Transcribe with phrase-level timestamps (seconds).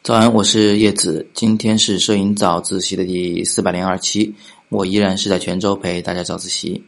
[0.00, 1.26] 早安，我是叶子。
[1.34, 4.32] 今天是摄影早自习的第四百零二期，
[4.70, 6.82] 我依然是在泉州陪大家早自习。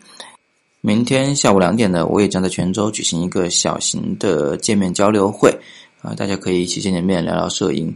[0.80, 5.54] 明天下午两点呢，我也将在泉州举行一个小型的见面交流会
[6.00, 7.94] 啊，大家可以一起见见面，聊聊摄影。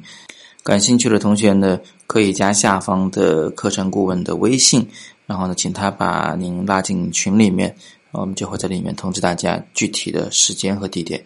[0.63, 4.87] 感兴趣的同学呢，可以加下方的课程顾问的微信，
[5.27, 7.75] 然后呢，请他把您拉进群里面，
[8.11, 11.25] 我们就会在里面通知大家具体的时间和地点。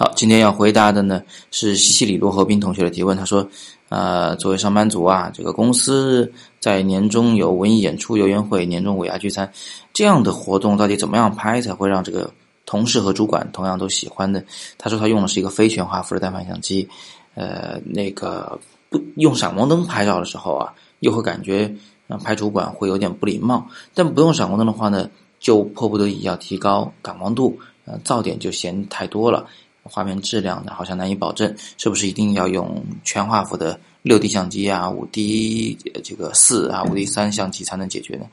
[0.00, 1.20] 好，今天要回答的呢
[1.50, 3.16] 是西西里罗和斌同学的提问。
[3.16, 3.44] 他说
[3.90, 9.52] ：“呃，作为上班族啊，这个公司在年终有文艺演出、游园会、年终尾牙聚餐
[9.92, 12.32] 这样的活动，到底怎么样拍才会让这个
[12.64, 14.40] 同事和主管同样都喜欢呢？”
[14.78, 16.88] 他说他用的是一个非全画幅的单反相机，
[17.34, 18.56] 呃，那个
[18.88, 21.74] 不用闪光灯拍照的时候啊，又会感觉
[22.22, 29.44] 拍主管会有点不礼貌；但不用闪光灯的话呢，就迫不得已要提高感光度，呃，噪点就嫌太多了。
[29.90, 38.26] 画面质量呢，好像难以保证，是不是一定要用全画幅的六 D 相机啊、五 D 这个四啊、五 D 三相机才能解决呢？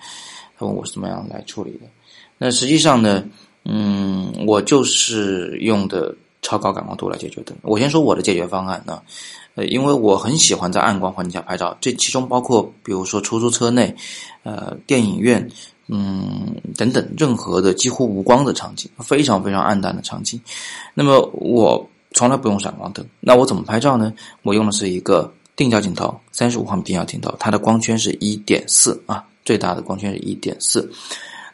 [0.57, 1.87] 他问我是怎么样来处理的。
[2.37, 3.23] 那实际上呢，
[3.63, 7.55] 嗯，我就是用的超高感光度来解决的。
[7.61, 9.01] 我先说我的解决方案呢，
[9.55, 13.95] 呃，因为我很喜欢在暗光环境下拍照，这其中包括比如说出租车内、
[14.43, 15.49] 呃电影院。
[15.87, 20.41] 嗯，等等，任何的几乎无光的场景，非常非常暗淡的场景，
[20.93, 23.05] 那么我从来不用闪光灯。
[23.19, 24.13] 那我怎么拍照呢？
[24.41, 30.91] 我用的是一个定焦镜头，三十五毫米定焦镜头，它的光圈是一点四啊，最大的光圈是一点四。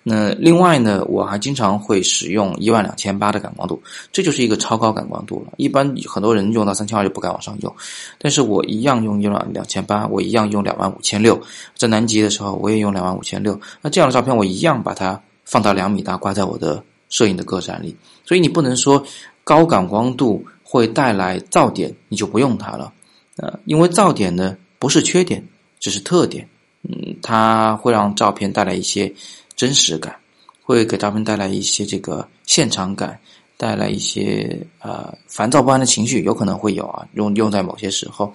[0.04, 3.80] 那另外呢，我还经常会使用一万两千八的感光度，
[4.12, 5.54] 这就是一个超高感光度了。
[5.58, 7.72] 一般很多人用到三千二就不敢往上用，
[8.18, 11.40] 但是我一样用一万两千八，我一样用两万五千六。
[11.76, 13.60] 在南极的时候，我也用两万五千六。
[13.80, 17.96] 那这样的照片，我一样把它放到两米大，挂在我的摄影的个展里。
[18.26, 19.04] 所以你不能说
[19.44, 22.92] 高感光度会带来噪点，你就不用它了。
[23.38, 25.48] 呃，因为噪点呢不是缺点，
[25.80, 26.50] 只是特点。
[26.90, 29.14] 嗯，它会让照片带来一些。
[29.56, 30.16] 真实感
[30.64, 33.20] 会给照片带来一些这个现场感，
[33.58, 37.06] 带来一些呃烦躁不安的情绪，有可能会有啊。
[37.14, 38.34] 用用在某些时候，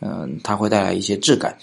[0.00, 1.56] 嗯，它会带来一些质感。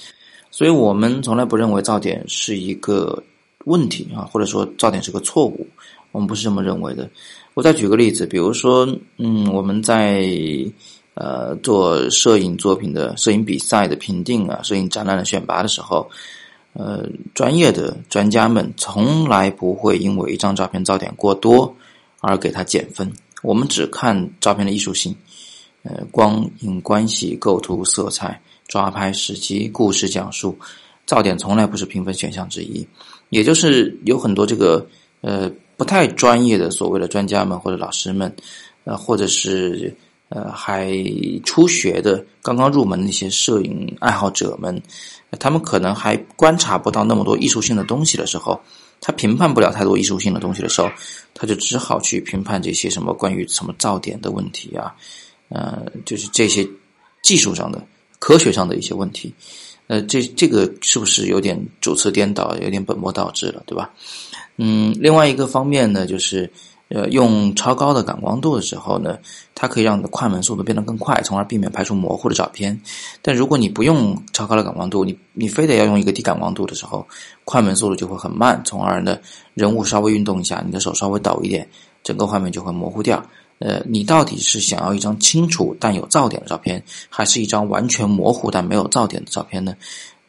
[0.51, 3.23] 所以我们从来不认为噪点是一个
[3.65, 5.65] 问题啊，或者说噪点是个错误，
[6.11, 7.09] 我们不是这么认为的。
[7.53, 8.87] 我再举个例子，比如说，
[9.17, 10.27] 嗯，我们在
[11.13, 16.09] 呃做摄影作品的摄影比赛的评定啊，摄影展览的选拔的时候。
[16.79, 21.75] 呃，专业的专家们从来不会因为一张照片噪点过多
[22.21, 23.11] 而给它减分。
[23.43, 25.13] 我们只看照片的艺术性，
[25.83, 30.57] 呃，光影关系、构图、色彩、抓拍时机、故事讲述，
[31.05, 32.87] 噪点从来不是评分选项之一。
[33.29, 34.87] 也就是有很多这个
[35.19, 38.33] 呃不太专业的所谓的专家们或者老师们，
[38.85, 39.93] 呃，或者是。
[40.29, 40.93] 呃，还
[41.43, 44.79] 初学的、刚刚入门的那些摄影爱好者们，
[45.39, 48.61] 他们可能还观察不到那么多艺术性的东西的时候，
[49.01, 50.91] 他评判不了太多艺术性的东西的时候，
[51.33, 54.93] 他就只好去评判这些什么关于什么噪点的问题啊，
[55.49, 56.67] 呃，就是这些
[57.23, 57.83] 技术上的、
[58.19, 59.33] 科学上的一些问题。
[59.87, 63.89] 呃，这这个是不是有点主次颠倒，有点本末倒置了，对吧？
[64.57, 66.47] 嗯，另外一个方面呢，就是。
[66.89, 69.19] 呃，用超高的感光度的时候呢，
[69.53, 72.81] 它可以让你的快门速度变得更快，从而避免拍出模糊的照片。
[73.21, 77.07] 但如果你不用超高的感光度，你你非得要用一个低感光度的时候，
[77.45, 79.19] 快门速度就会很慢，从而呢，
[79.53, 81.69] 人物稍微运动一下，你的手稍微抖一点，
[82.03, 83.23] 整个画面就会模糊掉。
[83.59, 89.75] 呃，你到底是想要一张清楚但有噪点的照片，还是一张完全模糊但没有噪点的照片呢？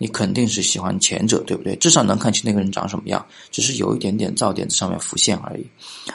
[0.02, 1.76] 你肯定是喜欢前者，对不对？
[1.76, 5.66] 至少能看清那个人长什么样，只是有一点点噪点在上面浮现而已。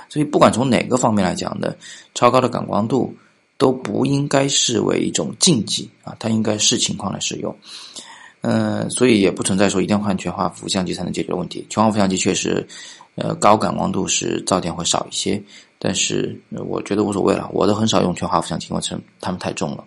[0.10, 1.72] 所以，不管从哪个方面来讲呢，
[2.16, 3.16] 超高的感光度
[3.60, 7.56] 都不应该视为一种禁忌啊，它应该视情况来使用。
[8.42, 11.64] 嗯，所以也不存在说一定要换全画幅相机才能解决问题。
[11.70, 12.68] 全画幅相机确实，
[13.14, 15.40] 呃，高感光度时噪点会少一些，
[15.78, 18.82] 但是我觉得无所谓了，我都很少用全画幅相机，因为
[19.22, 19.84] 它们太重了。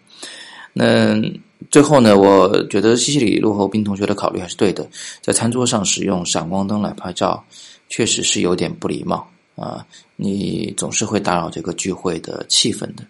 [0.73, 1.21] 那
[1.71, 4.89] 最后呢，我觉得西西里路后斌同学的考虑还是对的，
[5.21, 7.45] 在餐桌上使用闪光灯来拍照，
[7.89, 9.85] 确实是有点不礼貌啊！
[10.17, 13.05] 你总是会打扰这个聚会的气氛的。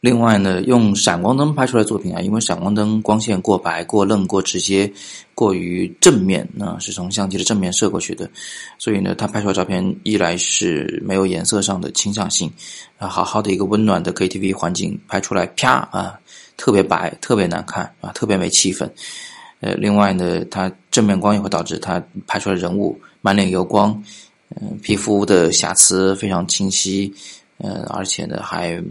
[0.00, 4.90] 另外呢，用闪光灯拍出来作品啊，因为闪光灯光线过白、过愣、过直接、
[5.34, 8.30] 过于正面，那是从相机的正面射过去的，
[8.78, 12.50] 所以呢，它拍出来照片一来是没有颜色上的倾向性，
[12.96, 16.18] 啊，好好的一个温暖的 KTV 环境拍出来，啪啊！
[16.56, 18.88] 特别白，特别难看啊，特别没气氛。
[19.60, 24.02] 呃，另外呢，它正面光也会导致它拍出来人物满脸油光，
[24.60, 27.12] 嗯，皮肤的瑕疵非常清晰，
[27.58, 28.82] 嗯，而且呢还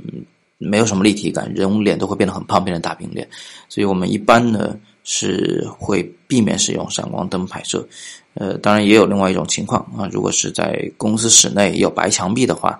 [0.59, 3.27] 没有什么立体感，人物脸都会变得很胖，变成大饼脸。
[3.69, 7.87] 所以我们一般呢是会避免使用闪光灯拍摄。
[8.35, 12.79] 呃，当然也有另外一种情况啊，如果是在公司室内有白墙壁的话，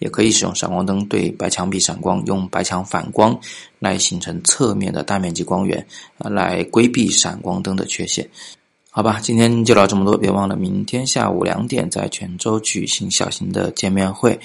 [0.00, 3.38] 也可以使用闪光灯对白墙壁闪光，用白墙反光
[3.78, 5.86] 来形成侧面的大面积光源，
[6.18, 8.28] 啊，来规避闪光灯的缺陷。
[8.90, 14.38] 好吧，今天就聊这么多，别忘了明天下午两点在泉州举行小型的见面会。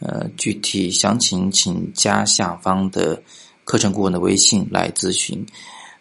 [0.00, 3.22] 呃，具体详情请加下方的
[3.64, 5.46] 课程顾问的微信来咨询。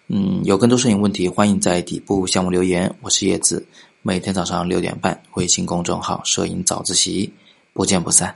[0.08, 2.96] 嗯，有更多摄影问题，欢迎在底部项目留言。
[3.02, 3.66] 我是叶子，
[4.02, 7.32] 每天早上六点半，微信公众号“摄影早自习”，
[7.74, 8.36] 不见不散。